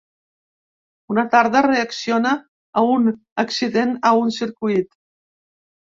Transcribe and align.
Una 1.15 1.25
tarda, 1.35 1.61
reacciona 1.67 2.31
a 2.81 2.85
un 2.97 3.07
accident 3.45 3.95
a 4.11 4.15
un 4.23 4.37
circuit. 4.39 4.91